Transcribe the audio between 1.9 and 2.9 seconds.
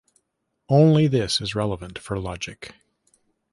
for logic.